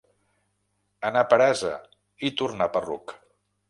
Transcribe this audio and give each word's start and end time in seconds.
Anar 1.11 1.23
per 1.35 1.39
ase 1.51 1.77
i 2.31 2.35
tornar 2.43 2.73
per 2.79 2.87
ruc. 2.91 3.19